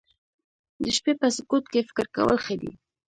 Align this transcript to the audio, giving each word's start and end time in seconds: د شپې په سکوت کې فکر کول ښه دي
د 0.83 0.85
شپې 0.97 1.13
په 1.19 1.27
سکوت 1.35 1.65
کې 1.71 1.87
فکر 1.89 2.05
کول 2.15 2.37
ښه 2.45 2.55
دي 2.61 2.71